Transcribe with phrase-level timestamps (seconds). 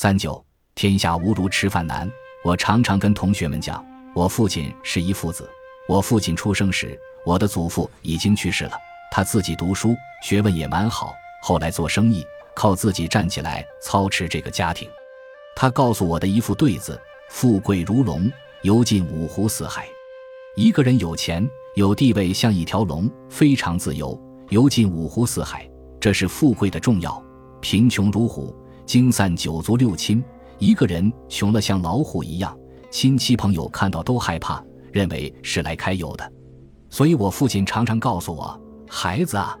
[0.00, 0.40] 三九，
[0.76, 2.08] 天下无如吃饭难。
[2.44, 5.50] 我常常跟同学们讲，我父亲是一父子。
[5.88, 8.78] 我父亲出生时，我的祖父已经去世了。
[9.10, 12.24] 他自己读书，学问也蛮好，后来做生意，
[12.54, 14.88] 靠自己站起来操持这个家庭。
[15.56, 16.96] 他告诉我的一副对子：
[17.28, 18.30] 富贵如龙，
[18.62, 19.88] 游尽五湖四海。
[20.54, 21.44] 一个人有钱
[21.74, 24.16] 有地位，像一条龙，非常自由，
[24.50, 25.68] 游尽五湖四海，
[25.98, 27.20] 这是富贵的重要。
[27.60, 28.54] 贫穷如虎，
[28.88, 30.24] 经散九族六亲。
[30.58, 32.56] 一个人穷了，像老虎一样，
[32.90, 36.32] 亲戚朋友看到都害怕，认为是来揩油的。
[36.88, 39.54] 所以我父亲常常告诉我：“孩子啊，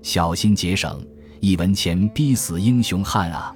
[0.00, 1.06] 小心节省，
[1.40, 3.54] 一文钱逼死英雄汉啊！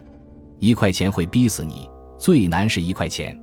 [0.58, 1.88] 一块钱会逼死你，
[2.18, 3.34] 最难是一块钱。”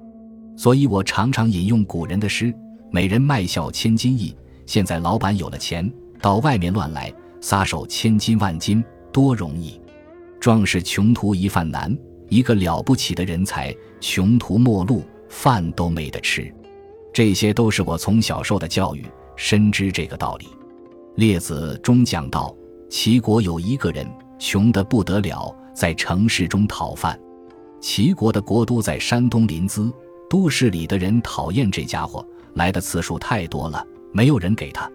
[0.56, 2.54] 所以我常常引用古人的诗
[2.94, 7.12] ：“美人卖笑千金易，现在老板有了钱，到外面乱来，
[7.42, 8.82] 撒手千金万金
[9.12, 9.82] 多容易。
[10.44, 11.98] 壮士穷途一饭难。”
[12.28, 16.54] 一个了不起的人才，穷途末路，饭都没得吃。
[17.14, 19.06] 这些都是我从小受的教育，
[19.38, 20.48] 深知这个道理。
[21.16, 22.54] 列子中讲到，
[22.90, 24.06] 齐国有一个人
[24.38, 27.18] 穷得不得了，在城市中讨饭。
[27.80, 29.94] 齐国的国都在山东临淄，
[30.30, 34.92] 都市里的人讨厌这家伙，来的次数太多了，没有人给他，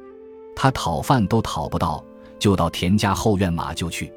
[0.55, 2.05] 他讨饭都讨不到，
[2.39, 4.13] 就到田家后院马厩去。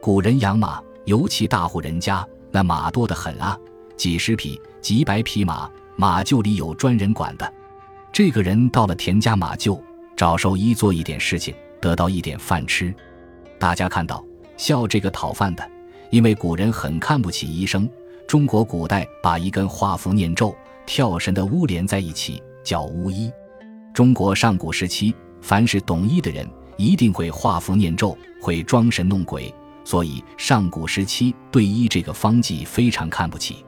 [0.00, 2.26] 古人养马，尤其大户人家。
[2.50, 3.58] 那马多得很啊，
[3.96, 7.52] 几十匹、几百匹马，马厩里有专人管的。
[8.12, 9.78] 这个人到了田家马厩，
[10.16, 12.94] 找兽医做一点事情，得到一点饭吃。
[13.58, 14.24] 大家看到
[14.56, 15.70] 笑这个讨饭的，
[16.10, 17.88] 因为古人很看不起医生。
[18.26, 23.30] 中国古代把一根画符念咒、跳神的巫连在一起，叫巫医。
[23.92, 29.52] 中国上古时期，凡是懂医的人，一定会画符念咒，会装神弄鬼。
[29.86, 33.64] 所以，上古时期对医这个方剂非常看不起。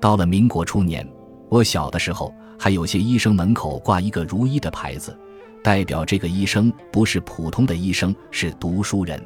[0.00, 1.08] 到了民国初年，
[1.48, 5.16] 我小的时候，还有些医生门口挂一个“如医”的牌子，
[5.62, 9.22] 代表这个医生不是普通的医生，是读书人。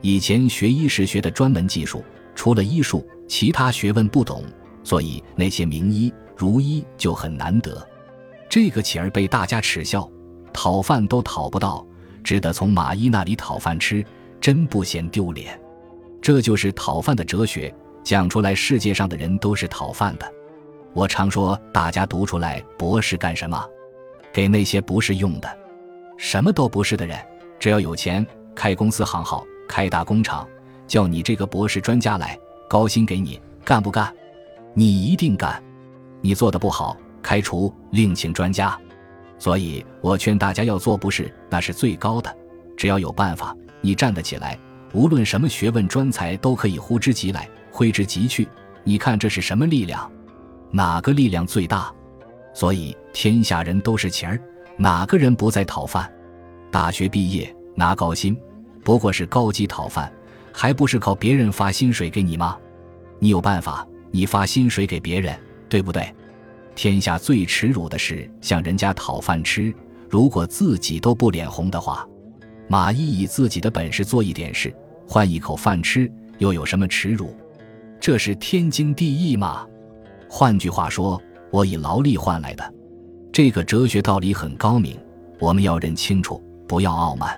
[0.00, 2.02] 以前学医时学的专门技术，
[2.34, 4.42] 除了医术，其他学问不懂，
[4.82, 7.80] 所以那些名医如医就很难得。
[8.48, 10.10] 这个乞儿被大家耻笑，
[10.52, 11.86] 讨饭都讨不到，
[12.24, 14.04] 只得从马医那里讨饭吃。
[14.40, 15.60] 真不嫌丢脸，
[16.20, 17.74] 这就是讨饭的哲学。
[18.02, 20.26] 讲出来，世界上的人都是讨饭的。
[20.94, 23.62] 我常说，大家读出来，博士干什么？
[24.32, 25.58] 给那些不是用的，
[26.16, 27.18] 什么都不是的人。
[27.58, 30.48] 只要有钱，开公司行号，开大工厂，
[30.86, 32.38] 叫你这个博士专家来，
[32.68, 34.12] 高薪给你，干不干？
[34.72, 35.62] 你一定干。
[36.22, 38.78] 你做的不好，开除，另请专家。
[39.38, 42.34] 所以我劝大家要做博士，那是最高的。
[42.76, 43.56] 只要有办法。
[43.82, 44.58] 你站得起来，
[44.92, 48.48] 无论什么学问专才都可以呼之即来，挥之即去。
[48.82, 50.10] 你看这是什么力量？
[50.70, 51.92] 哪个力量最大？
[52.54, 54.40] 所以天下人都是钱儿，
[54.76, 56.10] 哪个人不在讨饭？
[56.70, 58.36] 大学毕业拿高薪，
[58.82, 60.12] 不过是高级讨饭，
[60.52, 62.56] 还不是靠别人发薪水给你吗？
[63.18, 66.12] 你有办法，你发薪水给别人，对不对？
[66.74, 69.72] 天下最耻辱的是向人家讨饭吃，
[70.08, 72.08] 如果自己都不脸红的话。
[72.70, 74.72] 马邑以自己的本事做一点事，
[75.04, 76.08] 换一口饭吃，
[76.38, 77.36] 又有什么耻辱？
[77.98, 79.66] 这是天经地义嘛。
[80.28, 81.20] 换句话说，
[81.50, 82.74] 我以劳力换来的。
[83.32, 84.96] 这个哲学道理很高明，
[85.40, 87.36] 我们要认清楚，不要傲慢。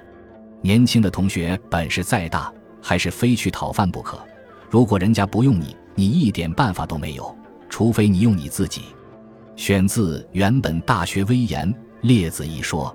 [0.60, 4.20] 年轻的同学本事再大，还是非去讨饭不可。
[4.69, 7.34] 如果人家不用你，你一点办法都没有，
[7.70, 8.82] 除非你用你自己。
[9.56, 11.72] 选自原本《大学威严》
[12.03, 12.94] 列子一说。